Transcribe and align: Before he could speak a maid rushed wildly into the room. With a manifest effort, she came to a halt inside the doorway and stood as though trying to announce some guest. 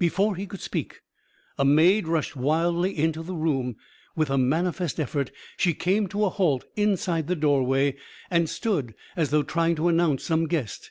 Before 0.00 0.34
he 0.34 0.48
could 0.48 0.58
speak 0.60 1.00
a 1.56 1.64
maid 1.64 2.08
rushed 2.08 2.34
wildly 2.34 2.98
into 2.98 3.22
the 3.22 3.36
room. 3.36 3.76
With 4.16 4.28
a 4.28 4.36
manifest 4.36 4.98
effort, 4.98 5.30
she 5.56 5.74
came 5.74 6.08
to 6.08 6.24
a 6.24 6.28
halt 6.28 6.64
inside 6.74 7.28
the 7.28 7.36
doorway 7.36 7.94
and 8.32 8.50
stood 8.50 8.96
as 9.14 9.30
though 9.30 9.44
trying 9.44 9.76
to 9.76 9.86
announce 9.86 10.24
some 10.24 10.48
guest. 10.48 10.90